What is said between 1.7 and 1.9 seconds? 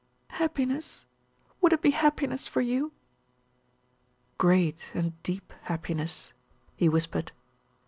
it